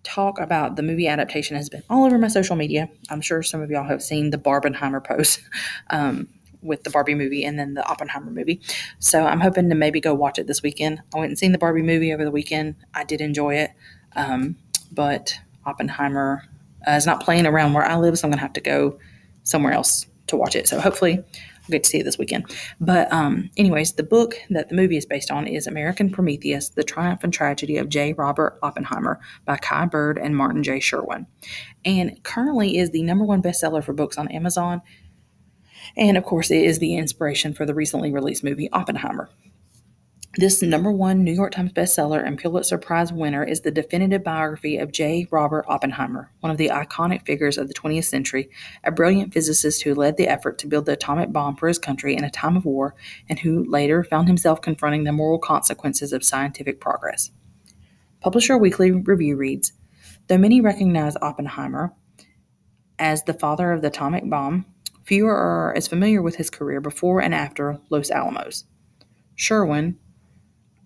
talk 0.04 0.40
about 0.40 0.76
the 0.76 0.84
movie 0.84 1.08
adaptation 1.08 1.56
has 1.56 1.70
been 1.70 1.84
all 1.90 2.06
over 2.06 2.18
my 2.18 2.28
social 2.28 2.56
media. 2.56 2.90
I'm 3.10 3.22
sure 3.22 3.44
some 3.44 3.62
of 3.62 3.70
y'all 3.70 3.88
have 3.88 4.02
seen 4.02 4.30
the 4.30 4.38
Barbenheimer 4.38 5.04
post 5.04 5.42
um, 5.90 6.28
with 6.62 6.84
the 6.84 6.90
Barbie 6.90 7.16
movie 7.16 7.44
and 7.44 7.58
then 7.58 7.74
the 7.74 7.86
Oppenheimer 7.88 8.32
movie. 8.32 8.62
So 9.00 9.26
I'm 9.26 9.40
hoping 9.40 9.70
to 9.70 9.76
maybe 9.76 10.00
go 10.00 10.14
watch 10.14 10.40
it 10.40 10.48
this 10.48 10.62
weekend. 10.62 11.02
I 11.14 11.20
went 11.20 11.30
and 11.30 11.40
seen 11.40 11.52
the 11.52 11.58
Barbie 11.58 11.82
movie 11.82 12.14
over 12.14 12.24
the 12.24 12.32
weekend. 12.32 12.76
I 12.94 13.04
did 13.04 13.22
enjoy 13.22 13.56
it, 13.56 13.72
um, 14.16 14.56
but 14.92 15.38
Oppenheimer 15.66 16.44
uh, 16.88 16.92
is 16.92 17.06
not 17.06 17.24
playing 17.24 17.46
around 17.46 17.74
where 17.74 17.86
I 17.86 17.98
live, 17.98 18.18
so 18.18 18.28
I'm 18.28 18.32
gonna 18.32 18.42
have 18.42 18.54
to 18.54 18.62
go 18.62 19.00
somewhere 19.44 19.74
else 19.74 20.06
to 20.28 20.38
watch 20.38 20.56
it. 20.56 20.68
So 20.68 20.80
hopefully 20.80 21.24
Get 21.70 21.84
to 21.84 21.90
see 21.90 22.00
it 22.00 22.04
this 22.04 22.18
weekend. 22.18 22.46
But 22.80 23.12
um, 23.14 23.50
anyways, 23.58 23.94
the 23.94 24.04
book 24.04 24.36
that 24.50 24.70
the 24.70 24.76
movie 24.76 24.98
is 24.98 25.06
based 25.06 25.32
on 25.32 25.48
is 25.48 25.68
American 25.68 26.10
Prometheus: 26.10 26.70
The 26.70 26.84
Triumph 26.84 27.24
and 27.24 27.34
Tragedy 27.34 27.78
of 27.78 27.90
J. 27.90 28.14
Robert 28.14 28.58
Oppenheimer 28.62 29.20
by 29.46 29.58
Kai 29.58 29.86
Bird 29.86 30.18
and 30.18 30.36
Martin 30.36 30.64
J. 30.64 30.80
Sherwin, 30.80 31.28
and 31.86 32.22
currently 32.24 32.78
is 32.78 32.92
the 32.92 33.04
number 33.04 33.24
one 33.24 33.42
bestseller 33.42 33.84
for 33.84 33.94
books 33.94 34.18
on 34.18 34.28
Amazon. 34.30 34.82
And 35.98 36.18
of 36.18 36.24
course, 36.24 36.52
it 36.52 36.64
is 36.64 36.80
the 36.80 36.96
inspiration 36.96 37.54
for 37.54 37.66
the 37.66 37.74
recently 37.74 38.12
released 38.12 38.44
movie 38.44 38.70
Oppenheimer. 38.72 39.30
This 40.36 40.62
number 40.62 40.94
one 40.94 41.26
New 41.26 41.34
York 41.34 41.52
Times 41.52 41.74
bestseller 41.74 42.26
and 42.26 42.40
Pulitzer 42.40 42.78
Prize 42.78 43.12
winner 43.12 43.44
is 43.44 43.62
the 43.62 43.72
definitive 43.72 44.24
biography 44.24 44.78
of 44.78 44.94
J. 44.94 45.28
Robert 45.30 45.66
Oppenheimer, 45.68 46.32
one 46.40 46.50
of 46.52 46.58
the 46.58 46.70
iconic 46.70 47.26
figures 47.26 47.58
of 47.58 47.68
the 47.68 47.74
20th 47.74 48.06
century, 48.06 48.50
a 48.86 48.92
brilliant 48.92 49.34
physicist 49.34 49.84
who 49.84 49.94
led 49.94 50.16
the 50.16 50.30
effort 50.30 50.58
to 50.60 50.68
build 50.68 50.86
the 50.86 50.94
atomic 50.94 51.34
bomb 51.34 51.58
for 51.58 51.68
his 51.68 51.78
country 51.78 52.16
in 52.16 52.24
a 52.24 52.32
time 52.32 52.56
of 52.56 52.64
war, 52.64 52.96
and 53.28 53.40
who 53.40 53.70
later 53.70 54.06
found 54.06 54.30
himself 54.30 54.62
confronting 54.62 55.04
the 55.04 55.12
moral 55.12 55.38
consequences 55.38 56.14
of 56.14 56.24
scientific 56.24 56.80
progress. 56.80 57.32
Publisher 58.22 58.58
Weekly 58.58 58.92
Review 58.92 59.36
reads 59.36 59.74
Though 60.28 60.38
many 60.38 60.62
recognize 60.62 61.18
Oppenheimer 61.22 61.92
as 62.98 63.24
the 63.24 63.34
father 63.34 63.74
of 63.74 63.82
the 63.82 63.90
atomic 63.90 64.30
bomb, 64.30 64.66
fewer 65.04 65.36
are 65.36 65.76
as 65.76 65.90
familiar 65.90 66.22
with 66.22 66.38
his 66.38 66.50
career 66.50 66.80
before 66.80 67.22
and 67.22 67.36
after 67.36 67.82
Los 67.90 68.10
Alamos. 68.10 68.64
Sherwin, 69.36 69.98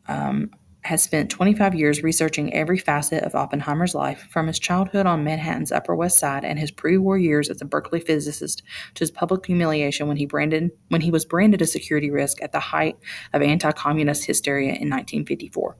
um, 0.07 0.49
has 0.85 1.01
spent 1.01 1.31
25 1.31 1.73
years 1.73 2.03
researching 2.03 2.53
every 2.53 2.77
facet 2.77 3.23
of 3.23 3.33
Oppenheimer's 3.33 3.95
life, 3.95 4.27
from 4.29 4.45
his 4.45 4.59
childhood 4.59 5.07
on 5.07 5.23
Manhattan's 5.23 5.71
Upper 5.71 5.95
West 5.95 6.19
Side 6.19 6.45
and 6.45 6.59
his 6.59 6.69
pre-war 6.69 7.17
years 7.17 7.49
as 7.49 7.59
a 7.59 7.65
Berkeley 7.65 7.99
physicist 7.99 8.61
to 8.93 8.99
his 8.99 9.09
public 9.09 9.47
humiliation 9.47 10.07
when 10.07 10.17
he 10.17 10.27
branded 10.27 10.69
when 10.89 11.01
he 11.01 11.09
was 11.09 11.25
branded 11.25 11.61
a 11.63 11.65
security 11.65 12.11
risk 12.11 12.39
at 12.43 12.51
the 12.51 12.59
height 12.59 12.97
of 13.33 13.41
anti-communist 13.41 14.25
hysteria 14.25 14.73
in 14.73 14.89
1954. 14.89 15.75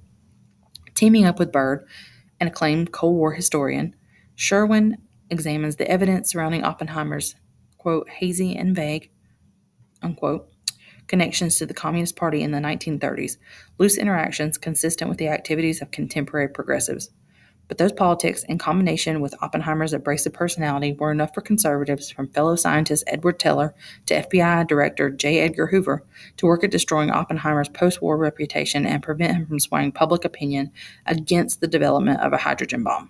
Teaming 0.96 1.26
up 1.26 1.38
with 1.38 1.52
Bird, 1.52 1.86
an 2.40 2.48
acclaimed 2.48 2.92
Cold 2.92 3.16
War 3.16 3.34
historian, 3.34 3.96
Sherwin 4.34 4.98
examines 5.30 5.76
the 5.76 5.90
evidence 5.90 6.32
surrounding 6.32 6.64
Oppenheimer's 6.64 7.36
quote 7.78 8.10
hazy 8.10 8.56
and 8.56 8.76
vague 8.76 9.12
unquote 10.02 10.50
connections 11.08 11.58
to 11.58 11.66
the 11.66 11.74
Communist 11.74 12.16
Party 12.16 12.42
in 12.42 12.52
the 12.52 12.60
1930s, 12.60 13.38
loose 13.78 13.98
interactions 13.98 14.58
consistent 14.58 15.10
with 15.10 15.18
the 15.18 15.28
activities 15.28 15.82
of 15.82 15.92
contemporary 15.92 16.48
progressives. 16.48 17.10
But 17.68 17.80
those 17.80 17.92
politics, 17.92 18.44
in 18.44 18.60
combination 18.60 19.22
with 19.22 19.34
Oppenheimer's 19.42 19.94
abrasive 19.94 20.34
personality, 20.34 20.94
were 20.94 21.12
enough 21.12 21.34
for 21.34 21.42
conservatives, 21.42 22.12
from 22.12 22.30
fellow 22.30 22.56
scientist 22.56 23.04
Edward 23.08 23.40
Teller 23.40 23.74
to 24.06 24.22
FBI 24.22 24.68
Director 24.68 25.10
J. 25.10 25.40
Edgar 25.40 25.68
Hoover, 25.68 26.04
to 26.38 26.46
work 26.46 26.64
at 26.64 26.70
destroying 26.70 27.10
Oppenheimer's 27.10 27.70
post 27.70 28.02
war 28.02 28.18
reputation 28.18 28.86
and 28.86 29.02
prevent 29.02 29.36
him 29.36 29.48
from 29.48 29.60
swaying 29.60 29.94
public 29.94 30.26
opinion 30.26 30.72
against 31.08 31.60
the 31.60 31.68
development 31.68 32.20
of 32.22 32.34
a 32.34 32.38
hydrogen 32.38 32.84
bomb. 32.84 33.10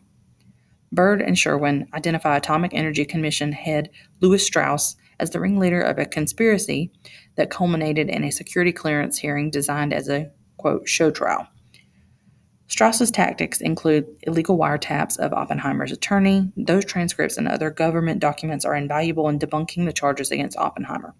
Bird 0.92 1.22
and 1.22 1.38
Sherwin 1.38 1.88
identify 1.94 2.38
Atomic 2.38 2.74
Energy 2.74 3.04
Commission 3.04 3.52
head 3.52 3.90
Lewis 4.22 4.46
Strauss 4.46 4.96
as 5.20 5.32
the 5.32 5.40
ringleader 5.40 5.82
of 5.82 5.98
a 5.98 6.06
conspiracy 6.06 6.92
that 7.36 7.50
culminated 7.50 8.10
in 8.10 8.24
a 8.24 8.32
security 8.32 8.72
clearance 8.72 9.18
hearing 9.18 9.50
designed 9.50 9.94
as 9.94 10.10
a, 10.10 10.32
quote, 10.58 10.88
show 10.88 11.12
trial. 11.12 11.48
Strauss's 12.68 13.12
tactics 13.12 13.62
include 13.62 14.08
illegal 14.24 14.58
wiretaps 14.58 15.20
of 15.20 15.34
Oppenheimer's 15.34 15.92
attorney. 15.92 16.52
Those 16.58 16.84
transcripts 16.84 17.38
and 17.38 17.48
other 17.48 17.70
government 17.70 18.20
documents 18.20 18.66
are 18.66 18.76
invaluable 18.76 19.30
in 19.30 19.38
debunking 19.38 19.86
the 19.86 19.94
charges 19.94 20.32
against 20.32 20.58
Oppenheimer. 20.58 21.14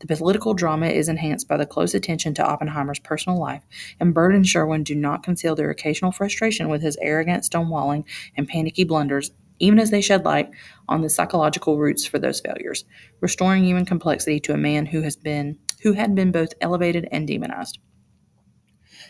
The 0.00 0.14
political 0.14 0.52
drama 0.52 0.88
is 0.88 1.08
enhanced 1.08 1.48
by 1.48 1.56
the 1.56 1.64
close 1.64 1.94
attention 1.94 2.34
to 2.34 2.46
Oppenheimer's 2.46 2.98
personal 2.98 3.40
life, 3.40 3.62
and 3.98 4.12
Bird 4.12 4.34
and 4.34 4.46
Sherwin 4.46 4.84
do 4.84 4.94
not 4.94 5.22
conceal 5.22 5.54
their 5.54 5.70
occasional 5.70 6.12
frustration 6.12 6.68
with 6.68 6.82
his 6.82 6.98
arrogant 7.00 7.44
stonewalling 7.44 8.04
and 8.36 8.46
panicky 8.46 8.84
blunders, 8.84 9.30
even 9.60 9.78
as 9.78 9.90
they 9.90 10.00
shed 10.00 10.24
light 10.24 10.50
on 10.88 11.02
the 11.02 11.08
psychological 11.08 11.78
roots 11.78 12.04
for 12.04 12.18
those 12.18 12.40
failures, 12.40 12.84
restoring 13.20 13.64
human 13.64 13.84
complexity 13.84 14.40
to 14.40 14.52
a 14.52 14.58
man 14.58 14.86
who 14.86 15.02
has 15.02 15.16
been 15.16 15.56
who 15.82 15.92
had 15.92 16.14
been 16.14 16.32
both 16.32 16.52
elevated 16.60 17.08
and 17.12 17.26
demonized. 17.26 17.78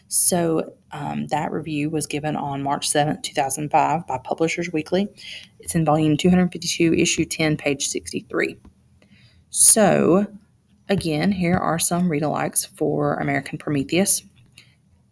So 0.09 0.73
um, 0.91 1.27
that 1.29 1.53
review 1.53 1.89
was 1.89 2.07
given 2.07 2.35
on 2.35 2.63
March 2.63 2.91
7th, 2.91 3.23
2005 3.23 4.07
by 4.07 4.19
Publishers 4.19 4.73
Weekly. 4.73 5.09
It's 5.61 5.75
in 5.77 5.85
volume 5.85 6.17
252, 6.17 6.95
issue 6.95 7.25
10, 7.25 7.57
page 7.57 7.87
63. 7.87 8.57
So, 9.51 10.27
again, 10.89 11.31
here 11.31 11.57
are 11.57 11.79
some 11.79 12.09
read 12.09 12.23
alikes 12.23 12.67
for 12.77 13.15
American 13.15 13.59
Prometheus. 13.59 14.23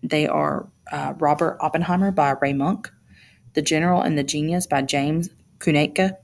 They 0.02 0.26
are 0.26 0.68
uh, 0.90 1.14
Robert 1.18 1.58
Oppenheimer 1.60 2.10
by 2.10 2.34
Ray 2.40 2.52
Monk, 2.52 2.90
The 3.54 3.62
General 3.62 4.02
and 4.02 4.16
the 4.18 4.22
Genius 4.22 4.66
by 4.66 4.82
James 4.82 5.30
Kunetka, 5.58 6.16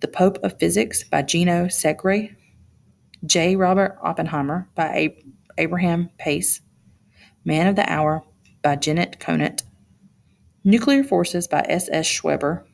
The 0.00 0.08
Pope 0.08 0.38
of 0.42 0.58
Physics 0.58 1.04
by 1.04 1.22
Gino 1.22 1.66
Segre, 1.66 2.34
J. 3.24 3.56
Robert 3.56 3.98
Oppenheimer 4.02 4.68
by 4.74 4.88
Ab- 4.88 5.24
Abraham 5.58 6.10
Pace, 6.18 6.60
Man 7.44 7.66
of 7.66 7.76
the 7.76 7.90
Hour 7.90 8.22
by 8.62 8.76
Janet 8.76 9.20
Conant, 9.20 9.62
Nuclear 10.64 11.04
Forces 11.04 11.48
by 11.48 11.64
S. 11.68 11.88
S. 11.90 12.06
Schweber, 12.06 12.64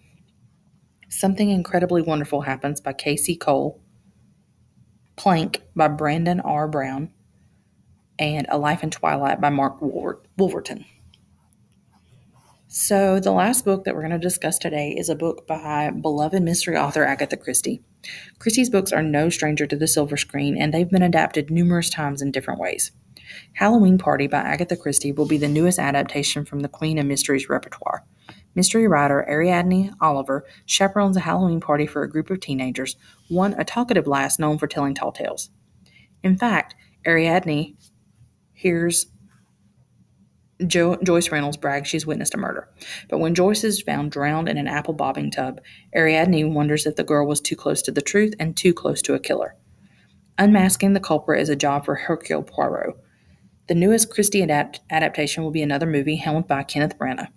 Something 1.08 1.50
Incredibly 1.50 2.02
Wonderful 2.02 2.40
Happens 2.42 2.80
by 2.80 2.92
K.C. 2.92 3.36
Cole, 3.36 3.80
Planck 5.16 5.60
by 5.74 5.88
Brandon 5.88 6.40
R. 6.40 6.66
Brown, 6.66 7.10
and 8.18 8.46
A 8.50 8.58
Life 8.58 8.82
in 8.82 8.90
Twilight 8.90 9.40
by 9.40 9.50
Mark 9.50 9.76
Wolverton. 9.80 10.84
So, 12.78 13.20
the 13.20 13.32
last 13.32 13.64
book 13.64 13.84
that 13.84 13.94
we're 13.94 14.02
going 14.02 14.10
to 14.10 14.18
discuss 14.18 14.58
today 14.58 14.90
is 14.90 15.08
a 15.08 15.14
book 15.14 15.46
by 15.46 15.90
beloved 15.90 16.42
mystery 16.42 16.76
author 16.76 17.04
Agatha 17.04 17.38
Christie. 17.38 17.82
Christie's 18.38 18.68
books 18.68 18.92
are 18.92 19.02
no 19.02 19.30
stranger 19.30 19.66
to 19.66 19.76
the 19.76 19.88
silver 19.88 20.18
screen, 20.18 20.60
and 20.60 20.74
they've 20.74 20.90
been 20.90 21.02
adapted 21.02 21.50
numerous 21.50 21.88
times 21.88 22.20
in 22.20 22.32
different 22.32 22.60
ways. 22.60 22.92
Halloween 23.54 23.96
Party 23.96 24.26
by 24.26 24.40
Agatha 24.40 24.76
Christie 24.76 25.10
will 25.10 25.26
be 25.26 25.38
the 25.38 25.48
newest 25.48 25.78
adaptation 25.78 26.44
from 26.44 26.60
the 26.60 26.68
Queen 26.68 26.98
of 26.98 27.06
Mysteries 27.06 27.48
repertoire. 27.48 28.04
Mystery 28.54 28.86
writer 28.86 29.26
Ariadne 29.26 29.94
Oliver 30.02 30.44
chaperones 30.66 31.16
a 31.16 31.20
Halloween 31.20 31.60
party 31.60 31.86
for 31.86 32.02
a 32.02 32.10
group 32.10 32.28
of 32.28 32.40
teenagers, 32.40 32.94
one 33.30 33.54
a 33.54 33.64
talkative 33.64 34.06
lass 34.06 34.38
known 34.38 34.58
for 34.58 34.66
telling 34.66 34.94
tall 34.94 35.12
tales. 35.12 35.48
In 36.22 36.36
fact, 36.36 36.74
Ariadne 37.06 37.78
hears 38.52 39.06
jo- 40.66 40.98
Joyce 41.02 41.30
Reynolds 41.30 41.56
brags 41.56 41.88
she's 41.88 42.06
witnessed 42.06 42.34
a 42.34 42.38
murder. 42.38 42.68
But 43.08 43.18
when 43.18 43.34
Joyce 43.34 43.64
is 43.64 43.82
found 43.82 44.10
drowned 44.10 44.48
in 44.48 44.58
an 44.58 44.68
apple 44.68 44.94
bobbing 44.94 45.30
tub, 45.30 45.60
Ariadne 45.94 46.54
wonders 46.54 46.86
if 46.86 46.96
the 46.96 47.04
girl 47.04 47.26
was 47.26 47.40
too 47.40 47.56
close 47.56 47.82
to 47.82 47.92
the 47.92 48.02
truth 48.02 48.34
and 48.38 48.56
too 48.56 48.72
close 48.72 49.02
to 49.02 49.14
a 49.14 49.18
killer. 49.18 49.56
Unmasking 50.38 50.92
the 50.92 51.00
culprit 51.00 51.40
is 51.40 51.48
a 51.48 51.56
job 51.56 51.84
for 51.84 51.94
Hercule 51.94 52.42
Poirot, 52.42 52.96
the 53.68 53.74
newest 53.74 54.10
Christie 54.10 54.42
adapt- 54.42 54.80
adaptation 54.90 55.42
will 55.42 55.50
be 55.50 55.62
another 55.62 55.86
movie 55.86 56.16
helmed 56.16 56.46
by 56.46 56.62
Kenneth 56.62 56.98
Branagh. 56.98 57.28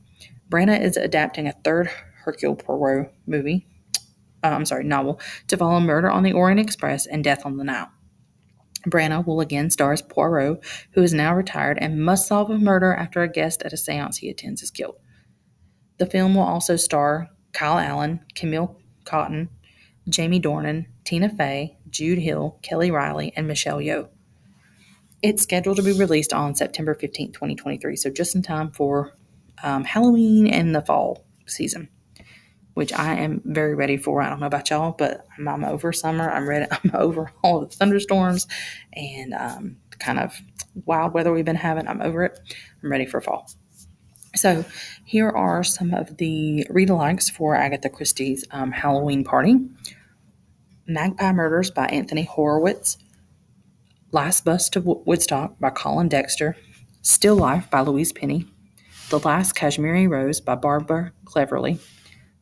Branagh 0.49 0.81
is 0.81 0.97
adapting 0.97 1.47
a 1.47 1.53
third 1.63 1.89
Hercule 2.23 2.55
Poirot 2.55 3.11
movie, 3.25 3.65
uh, 4.43 4.47
I'm 4.47 4.65
sorry, 4.65 4.83
novel, 4.83 5.19
to 5.47 5.57
follow 5.57 5.79
Murder 5.79 6.09
on 6.09 6.23
the 6.23 6.33
Orient 6.33 6.59
Express 6.59 7.05
and 7.05 7.23
Death 7.23 7.45
on 7.45 7.57
the 7.57 7.63
Nile. 7.63 7.89
Branagh 8.87 9.25
will 9.25 9.41
again 9.41 9.69
star 9.69 9.93
as 9.93 10.01
Poirot, 10.01 10.63
who 10.91 11.03
is 11.03 11.13
now 11.13 11.35
retired 11.35 11.77
and 11.79 12.03
must 12.03 12.27
solve 12.27 12.49
a 12.49 12.57
murder 12.57 12.93
after 12.93 13.21
a 13.21 13.31
guest 13.31 13.61
at 13.63 13.73
a 13.73 13.77
seance 13.77 14.17
he 14.17 14.29
attends 14.29 14.61
is 14.61 14.71
killed. 14.71 14.95
The 15.97 16.05
film 16.05 16.35
will 16.35 16.43
also 16.43 16.75
star 16.75 17.29
Kyle 17.51 17.77
Allen, 17.77 18.21
Camille 18.35 18.79
Cottin, 19.03 19.49
Jamie 20.07 20.41
Dornan, 20.41 20.85
Tina 21.03 21.29
Fey, 21.29 21.77
Jude 21.89 22.19
Hill, 22.19 22.57
Kelly 22.61 22.91
Reilly, 22.91 23.33
and 23.35 23.47
Michelle 23.47 23.79
Yeoh. 23.79 24.09
It's 25.21 25.43
scheduled 25.43 25.77
to 25.77 25.83
be 25.83 25.91
released 25.91 26.31
on 26.31 26.55
September 26.55 26.95
15th, 26.95 27.33
2023, 27.33 27.95
so 27.97 28.09
just 28.09 28.35
in 28.35 28.41
time 28.41 28.71
for 28.71 29.13
um, 29.61 29.83
Halloween 29.83 30.47
and 30.47 30.73
the 30.73 30.81
fall 30.81 31.25
season, 31.45 31.89
which 32.79 32.93
I 32.93 33.15
am 33.15 33.41
very 33.43 33.75
ready 33.75 33.97
for. 33.97 34.21
I 34.21 34.29
don't 34.29 34.39
know 34.39 34.45
about 34.45 34.69
y'all, 34.69 34.95
but 34.97 35.27
I'm, 35.37 35.49
I'm 35.49 35.65
over 35.65 35.91
summer. 35.91 36.31
I'm 36.31 36.47
ready. 36.47 36.65
I'm 36.71 36.91
over 36.93 37.29
all 37.43 37.59
the 37.59 37.67
thunderstorms 37.67 38.47
and 38.93 39.33
um, 39.33 39.75
kind 39.99 40.17
of 40.17 40.33
wild 40.85 41.13
weather 41.13 41.33
we've 41.33 41.43
been 41.43 41.57
having. 41.57 41.89
I'm 41.89 42.01
over 42.01 42.23
it. 42.23 42.39
I'm 42.81 42.89
ready 42.89 43.05
for 43.05 43.19
fall. 43.19 43.51
So, 44.33 44.63
here 45.03 45.27
are 45.27 45.61
some 45.61 45.93
of 45.93 46.15
the 46.15 46.65
read 46.69 46.87
alikes 46.87 47.29
for 47.29 47.53
Agatha 47.53 47.89
Christie's 47.89 48.45
um, 48.51 48.71
Halloween 48.71 49.25
Party 49.25 49.59
Magpie 50.87 51.33
Murders 51.33 51.71
by 51.71 51.87
Anthony 51.87 52.23
Horowitz. 52.23 52.97
Last 54.13 54.45
Bus 54.45 54.69
to 54.69 54.79
Woodstock 54.79 55.59
by 55.59 55.71
Colin 55.71 56.07
Dexter, 56.07 56.55
Still 57.01 57.35
Life 57.35 57.69
by 57.69 57.81
Louise 57.81 58.13
Penny, 58.13 58.45
The 59.09 59.19
Last 59.19 59.53
Kashmiri 59.53 60.07
Rose 60.07 60.39
by 60.39 60.55
Barbara 60.55 61.11
Cleverly, 61.25 61.79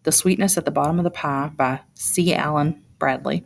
The 0.08 0.14
Sweetness 0.14 0.56
at 0.58 0.64
the 0.64 0.72
Bottom 0.72 1.00
of 1.00 1.04
the 1.04 1.12
Pie 1.12 1.52
by 1.54 1.82
C. 1.96 2.34
Alan 2.34 2.82
Bradley, 2.98 3.44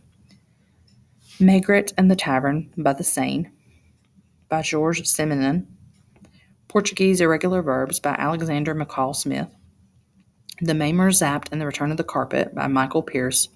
Maigret 1.40 1.92
and 1.98 2.12
the 2.12 2.16
Tavern 2.16 2.72
by 2.78 2.94
The 2.94 3.04
Seine 3.04 3.50
by 4.48 4.62
George 4.62 5.02
Simenon, 5.02 5.66
Portuguese 6.68 7.20
Irregular 7.20 7.64
Verbs 7.64 8.00
by 8.00 8.12
Alexander 8.12 8.76
McCall 8.76 9.16
Smith, 9.16 9.48
The 10.62 10.74
Mamur 10.74 11.10
Zapt 11.10 11.48
and 11.52 11.60
the 11.60 11.66
Return 11.66 11.90
of 11.90 11.98
the 11.98 12.04
Carpet 12.04 12.54
by 12.54 12.68
Michael 12.68 13.02
Pearce, 13.02 13.48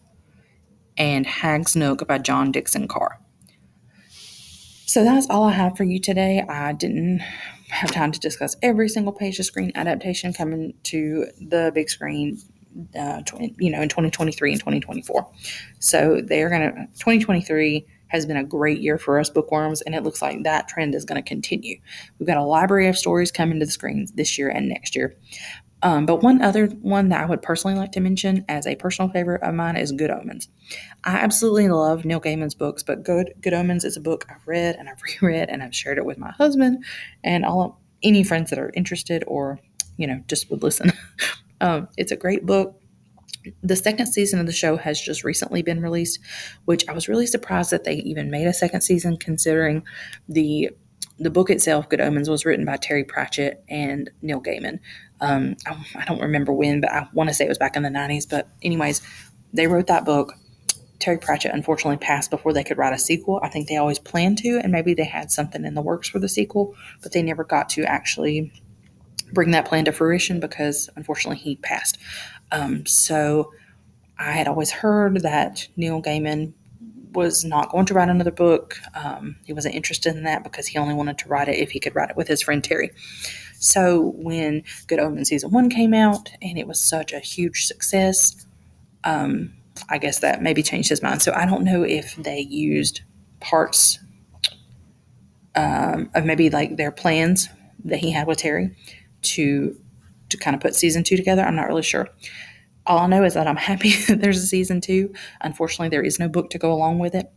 and 0.98 1.28
Hag's 1.28 1.76
Nook 1.76 2.08
by 2.08 2.18
John 2.18 2.52
Dickson 2.52 2.88
Carr. 2.88 3.20
So 4.88 5.04
that's 5.04 5.30
all 5.30 5.44
I 5.44 5.52
have 5.52 5.78
for 5.78 5.84
you 5.84 6.00
today. 6.00 6.44
I 6.50 6.74
didn't 6.74 7.20
have 7.70 7.92
time 7.92 8.12
to 8.14 8.20
discuss 8.20 8.56
every 8.64 8.90
single 8.90 9.14
page 9.14 9.38
of 9.38 9.46
screen 9.46 9.72
adaptation 9.76 10.34
coming 10.34 10.74
to 10.84 11.28
the 11.40 11.72
big 11.76 11.90
screen, 11.90 12.40
uh, 12.98 13.22
20, 13.22 13.56
you 13.60 13.72
know, 13.72 13.82
in 13.82 13.90
2023 13.90 14.52
and 14.52 14.60
2024. 14.60 15.30
So 15.80 16.22
they're 16.24 16.50
going 16.50 16.62
to, 16.62 16.86
2023 17.00 17.86
has 18.08 18.26
been 18.26 18.38
a 18.38 18.44
great 18.44 18.82
year 18.82 18.98
for 18.98 19.20
us 19.20 19.30
bookworms, 19.30 19.82
and 19.82 19.96
it 19.96 20.04
looks 20.04 20.22
like 20.22 20.44
that 20.44 20.68
trend 20.68 20.96
is 20.96 21.06
going 21.06 21.22
to 21.22 21.28
continue. 21.28 21.80
We've 22.20 22.28
got 22.28 22.38
a 22.38 22.44
library 22.44 22.88
of 22.88 22.98
stories 22.98 23.32
coming 23.32 23.60
to 23.60 23.66
the 23.66 23.72
screens 23.72 24.12
this 24.14 24.38
year 24.38 24.50
and 24.50 24.70
next 24.70 24.96
year. 24.96 25.16
Um, 25.82 26.06
but 26.06 26.24
one 26.24 26.42
other 26.42 26.68
one 26.68 27.10
that 27.10 27.22
I 27.22 27.26
would 27.26 27.42
personally 27.42 27.78
like 27.78 27.92
to 27.92 28.00
mention 28.00 28.44
as 28.50 28.66
a 28.66 28.76
personal 28.76 29.12
favorite 29.12 29.44
of 29.44 29.54
mine 29.54 29.76
is 29.76 29.92
Good 29.92 30.10
Omens. 30.10 30.50
I 31.04 31.18
absolutely 31.18 31.68
love 31.68 32.06
Neil 32.06 32.20
Gaiman's 32.20 32.56
books, 32.56 32.82
but 32.82 33.04
Good 33.04 33.34
Good 33.42 33.54
Omens 33.54 33.86
is 33.86 33.98
a 33.98 34.02
book 34.02 34.26
I've 34.30 34.48
read 34.48 34.78
and 34.78 34.90
I've 34.90 35.02
reread 35.22 35.50
and 35.50 35.62
I've 35.62 35.76
shared 35.76 35.98
it 35.98 36.06
with 36.06 36.18
my 36.18 36.32
husband 36.32 36.84
and 37.24 37.46
all 37.46 37.62
of, 37.62 37.74
any 38.04 38.24
friends 38.24 38.50
that 38.50 38.60
are 38.60 38.72
interested 38.76 39.24
or 39.26 39.60
you 39.98 40.08
know 40.08 40.22
just 40.28 40.50
would 40.50 40.64
listen. 40.64 40.92
um, 41.62 41.88
it's 41.98 42.12
a 42.12 42.18
great 42.18 42.46
book. 42.46 42.82
The 43.62 43.76
second 43.76 44.08
season 44.08 44.40
of 44.40 44.48
the 44.48 44.52
show 44.52 44.76
has 44.78 45.00
just 45.00 45.24
recently 45.24 45.62
been 45.62 45.82
released, 45.82 46.20
which 46.66 46.88
I 46.88 46.94
was 46.94 47.08
really 47.08 47.28
surprised 47.28 47.72
that 47.72 47.84
they 47.84 47.96
even 47.96 48.32
made 48.32 48.48
a 48.48 48.54
second 48.54 48.82
season, 48.82 49.18
considering 49.18 49.84
the 50.28 50.72
the 51.18 51.30
book 51.30 51.50
itself, 51.50 51.88
Good 51.88 52.02
Omens, 52.02 52.30
was 52.30 52.46
written 52.46 52.66
by 52.66 52.78
Terry 52.78 53.04
Pratchett 53.04 53.64
and 53.70 54.10
Neil 54.22 54.42
Gaiman. 54.42 54.80
Um, 55.22 55.56
I, 55.66 55.78
I, 55.96 56.06
don't 56.06 56.20
remember 56.22 56.52
when, 56.52 56.82
but 56.82 56.92
I 56.92 57.08
want 57.14 57.30
to 57.30 57.34
say 57.34 57.46
it 57.46 57.50
was 57.50 57.58
back 57.58 57.78
in 57.78 57.84
the 57.84 57.90
90s. 57.90 58.30
But, 58.30 58.50
anyways, 58.62 59.02
they 59.54 59.68
wrote 59.68 59.88
that 59.88 60.04
book. 60.04 60.34
Terry 61.00 61.18
Pratchett 61.18 61.54
unfortunately 61.54 61.98
passed 61.98 62.32
before 62.32 62.52
they 62.52 62.64
could 62.64 62.78
write 62.78 62.94
a 62.94 63.00
sequel. 63.00 63.40
I 63.44 63.50
think 63.50 63.68
they 63.68 63.78
always 63.78 64.00
planned 64.00 64.40
to, 64.40 64.60
and 64.60 64.72
maybe 64.72 64.94
they 64.94 65.04
had 65.04 65.32
something 65.32 65.64
in 65.64 65.74
the 65.74 65.82
works 65.82 66.10
for 66.10 66.20
the 66.20 66.30
sequel, 66.30 66.76
but 67.02 67.12
they 67.12 67.22
never 67.22 67.44
got 67.44 67.70
to 67.70 67.84
actually 67.84 68.52
bring 69.34 69.52
that 69.52 69.66
plan 69.66 69.86
to 69.86 69.92
fruition 69.92 70.40
because 70.40 70.90
unfortunately 70.96 71.38
he 71.38 71.56
passed. 71.58 71.98
Um, 72.52 72.86
so 72.86 73.52
I 74.18 74.32
had 74.32 74.48
always 74.48 74.72
heard 74.72 75.22
that 75.22 75.68
Neil 75.76 76.02
Gaiman 76.02 76.54
was 77.14 77.46
not 77.46 77.70
going 77.70 77.86
to 77.86 77.94
write 77.94 78.10
another 78.10 78.32
book. 78.32 78.78
Um, 78.94 79.38
he 79.46 79.54
wasn't 79.54 79.76
interested 79.76 80.16
in 80.16 80.24
that 80.24 80.44
because 80.44 80.68
he 80.68 80.78
only 80.78 80.94
wanted 80.94 81.18
to 81.20 81.30
write 81.30 81.48
it 81.48 81.58
if 81.58 81.72
he 81.72 81.80
could 81.80 81.96
write 81.96 82.10
it 82.10 82.18
with 82.18 82.28
his 82.28 82.42
friend 82.42 82.64
Terry. 82.64 82.92
So 83.60 84.14
when 84.18 84.64
Good 84.88 85.00
Omens 85.00 85.30
season 85.30 85.52
one 85.52 85.70
came 85.70 85.94
out 85.94 86.30
and 86.42 86.58
it 86.58 86.68
was 86.68 86.80
such 86.80 87.14
a 87.14 87.20
huge 87.20 87.66
success, 87.66 88.46
um, 89.06 89.54
I 89.90 89.98
guess 89.98 90.20
that 90.20 90.42
maybe 90.42 90.62
changed 90.62 90.90
his 90.90 91.02
mind. 91.02 91.22
So 91.22 91.34
I 91.34 91.46
don't 91.46 91.64
know 91.64 91.84
if 91.84 92.16
they 92.18 92.40
used 92.40 93.02
parts 93.40 94.00
um, 95.56 96.10
of 96.14 96.26
maybe 96.26 96.50
like 96.50 96.76
their 96.76 96.92
plans 96.92 97.48
that 97.86 98.00
he 98.00 98.12
had 98.12 98.28
with 98.28 98.40
Terry 98.40 98.76
to 99.26 99.80
to 100.30 100.38
kind 100.38 100.56
of 100.56 100.62
put 100.62 100.76
season 100.76 101.04
two 101.04 101.18
together. 101.18 101.44
I'm 101.44 101.56
not 101.56 101.68
really 101.68 101.84
sure. 101.84 102.10
All 102.88 103.00
I 103.00 103.08
know 103.08 103.24
is 103.24 103.34
that 103.36 103.48
I'm 103.48 103.56
happy 103.72 103.94
that 104.08 104.22
there's 104.22 104.38
a 104.38 104.48
season 104.48 104.82
two. 104.82 105.14
Unfortunately, 105.42 105.90
there 105.90 106.04
is 106.04 106.20
no 106.20 106.28
book 106.28 106.50
to 106.52 106.58
go 106.58 106.72
along 106.72 107.00
with 107.00 107.16
it. 107.16 107.32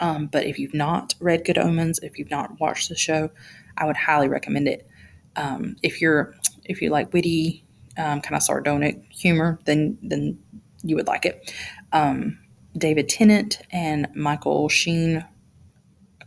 Um, 0.00 0.26
but 0.26 0.46
if 0.46 0.58
you've 0.58 0.74
not 0.74 1.14
read 1.20 1.44
Good 1.44 1.58
Omens, 1.58 2.00
if 2.02 2.18
you've 2.18 2.30
not 2.30 2.60
watched 2.60 2.88
the 2.88 2.96
show, 2.96 3.30
I 3.76 3.86
would 3.86 3.96
highly 3.96 4.28
recommend 4.28 4.68
it. 4.68 4.88
Um, 5.36 5.76
if 5.82 6.00
you're 6.00 6.34
if 6.64 6.80
you 6.80 6.90
like 6.90 7.12
witty, 7.12 7.64
um, 7.96 8.20
kind 8.20 8.36
of 8.36 8.42
sardonic 8.42 9.04
humor, 9.10 9.58
then 9.64 9.98
then 10.02 10.38
you 10.82 10.96
would 10.96 11.06
like 11.06 11.24
it. 11.24 11.52
Um, 11.92 12.38
David 12.76 13.08
Tennant 13.08 13.60
and 13.70 14.08
Michael 14.14 14.68
Sheen 14.68 15.24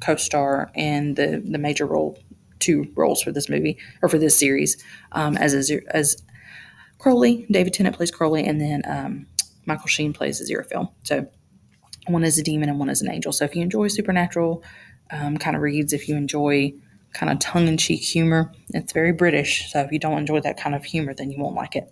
co-star 0.01 0.71
in 0.75 1.15
the 1.15 1.41
the 1.43 1.57
major 1.57 1.85
role, 1.85 2.17
two 2.59 2.91
roles 2.95 3.21
for 3.21 3.31
this 3.31 3.49
movie 3.49 3.77
or 4.01 4.09
for 4.09 4.17
this 4.17 4.37
series 4.37 4.83
um, 5.13 5.37
as 5.37 5.69
a, 5.69 5.81
as 5.95 6.21
Crowley. 6.97 7.45
David 7.49 7.73
Tennant 7.73 7.95
plays 7.95 8.11
Crowley, 8.11 8.45
and 8.45 8.59
then 8.59 8.81
um, 8.85 9.25
Michael 9.65 9.87
Sheen 9.87 10.13
plays 10.13 10.41
Aziraphale. 10.41 10.91
So 11.03 11.27
one 12.07 12.23
is 12.23 12.37
a 12.37 12.43
demon 12.43 12.69
and 12.69 12.79
one 12.79 12.89
is 12.89 13.01
an 13.01 13.09
angel. 13.09 13.31
So 13.31 13.45
if 13.45 13.55
you 13.55 13.61
enjoy 13.61 13.87
supernatural 13.87 14.63
um, 15.11 15.37
kind 15.37 15.55
of 15.55 15.61
reads, 15.61 15.93
if 15.93 16.07
you 16.07 16.15
enjoy 16.15 16.73
kind 17.13 17.31
of 17.31 17.39
tongue 17.39 17.67
in 17.67 17.77
cheek 17.77 18.01
humor, 18.01 18.51
it's 18.69 18.93
very 18.93 19.11
British. 19.11 19.71
So 19.71 19.81
if 19.81 19.91
you 19.91 19.99
don't 19.99 20.17
enjoy 20.17 20.41
that 20.41 20.57
kind 20.57 20.75
of 20.75 20.83
humor, 20.83 21.13
then 21.13 21.31
you 21.31 21.39
won't 21.39 21.55
like 21.55 21.75
it. 21.75 21.91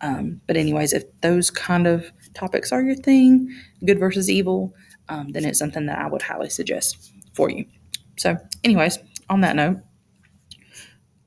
Um, 0.00 0.40
but 0.46 0.56
anyways, 0.56 0.92
if 0.92 1.04
those 1.20 1.50
kind 1.50 1.86
of 1.86 2.10
topics 2.34 2.72
are 2.72 2.82
your 2.82 2.94
thing, 2.94 3.54
good 3.84 3.98
versus 3.98 4.30
evil, 4.30 4.74
um, 5.08 5.32
then 5.32 5.44
it's 5.44 5.58
something 5.58 5.86
that 5.86 5.98
I 5.98 6.06
would 6.06 6.22
highly 6.22 6.50
suggest 6.50 7.12
for 7.34 7.50
you. 7.50 7.66
So, 8.16 8.36
anyways, 8.62 8.98
on 9.28 9.40
that 9.42 9.56
note, 9.56 9.78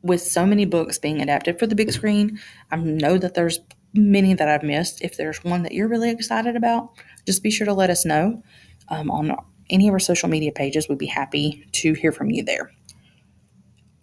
with 0.01 0.21
so 0.21 0.45
many 0.45 0.65
books 0.65 0.97
being 0.97 1.21
adapted 1.21 1.59
for 1.59 1.67
the 1.67 1.75
big 1.75 1.91
screen, 1.91 2.39
I 2.71 2.77
know 2.77 3.17
that 3.17 3.33
there's 3.33 3.59
many 3.93 4.33
that 4.33 4.47
I've 4.47 4.63
missed. 4.63 5.01
If 5.01 5.17
there's 5.17 5.43
one 5.43 5.63
that 5.63 5.73
you're 5.73 5.87
really 5.87 6.11
excited 6.11 6.55
about, 6.55 6.91
just 7.25 7.43
be 7.43 7.51
sure 7.51 7.65
to 7.65 7.73
let 7.73 7.89
us 7.89 8.05
know 8.05 8.43
um, 8.89 9.09
on 9.11 9.35
any 9.69 9.87
of 9.87 9.93
our 9.93 9.99
social 9.99 10.29
media 10.29 10.51
pages. 10.51 10.87
We'd 10.87 10.97
be 10.97 11.07
happy 11.07 11.65
to 11.73 11.93
hear 11.93 12.11
from 12.11 12.31
you 12.31 12.43
there. 12.43 12.71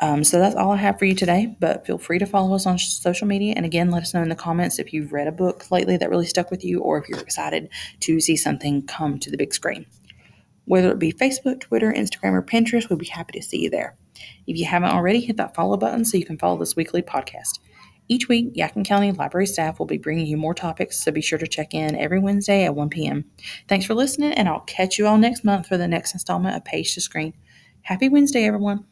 Um, 0.00 0.24
so 0.24 0.38
that's 0.38 0.56
all 0.56 0.72
I 0.72 0.76
have 0.76 0.98
for 0.98 1.04
you 1.04 1.14
today, 1.14 1.56
but 1.60 1.86
feel 1.86 1.98
free 1.98 2.18
to 2.18 2.26
follow 2.26 2.54
us 2.54 2.66
on 2.66 2.78
social 2.78 3.28
media. 3.28 3.54
And 3.56 3.64
again, 3.64 3.90
let 3.90 4.02
us 4.02 4.12
know 4.12 4.22
in 4.22 4.28
the 4.28 4.34
comments 4.34 4.78
if 4.78 4.92
you've 4.92 5.12
read 5.12 5.28
a 5.28 5.32
book 5.32 5.70
lately 5.70 5.96
that 5.96 6.10
really 6.10 6.26
stuck 6.26 6.50
with 6.50 6.64
you 6.64 6.80
or 6.80 6.98
if 6.98 7.08
you're 7.08 7.20
excited 7.20 7.70
to 8.00 8.20
see 8.20 8.36
something 8.36 8.86
come 8.86 9.18
to 9.20 9.30
the 9.30 9.36
big 9.36 9.54
screen. 9.54 9.86
Whether 10.64 10.90
it 10.90 10.98
be 10.98 11.12
Facebook, 11.12 11.60
Twitter, 11.60 11.92
Instagram, 11.92 12.32
or 12.32 12.42
Pinterest, 12.42 12.90
we'd 12.90 12.98
be 12.98 13.06
happy 13.06 13.38
to 13.38 13.46
see 13.46 13.60
you 13.60 13.70
there. 13.70 13.96
If 14.46 14.56
you 14.56 14.64
haven't 14.64 14.90
already, 14.90 15.20
hit 15.20 15.36
that 15.36 15.54
follow 15.54 15.76
button 15.76 16.04
so 16.04 16.16
you 16.16 16.24
can 16.24 16.38
follow 16.38 16.58
this 16.58 16.76
weekly 16.76 17.02
podcast. 17.02 17.58
Each 18.06 18.28
week, 18.28 18.54
Yadkin 18.54 18.84
County 18.84 19.12
Library 19.12 19.46
staff 19.46 19.78
will 19.78 19.86
be 19.86 19.96
bringing 19.96 20.26
you 20.26 20.36
more 20.36 20.54
topics, 20.54 21.02
so 21.02 21.10
be 21.10 21.22
sure 21.22 21.38
to 21.38 21.46
check 21.46 21.72
in 21.72 21.96
every 21.96 22.18
Wednesday 22.18 22.64
at 22.64 22.74
1 22.74 22.90
p.m. 22.90 23.24
Thanks 23.66 23.86
for 23.86 23.94
listening, 23.94 24.32
and 24.32 24.48
I'll 24.48 24.60
catch 24.60 24.98
you 24.98 25.06
all 25.06 25.16
next 25.16 25.42
month 25.42 25.66
for 25.66 25.78
the 25.78 25.88
next 25.88 26.12
installment 26.12 26.54
of 26.54 26.64
Page 26.64 26.94
to 26.94 27.00
Screen. 27.00 27.32
Happy 27.82 28.08
Wednesday, 28.08 28.44
everyone. 28.44 28.84